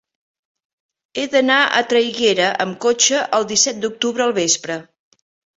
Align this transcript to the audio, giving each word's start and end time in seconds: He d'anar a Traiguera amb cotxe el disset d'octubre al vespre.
He 1.19 1.25
d'anar 1.33 1.57
a 1.79 1.83
Traiguera 1.91 2.49
amb 2.65 2.79
cotxe 2.89 3.21
el 3.41 3.47
disset 3.53 3.85
d'octubre 3.85 4.29
al 4.29 4.37
vespre. 4.43 4.81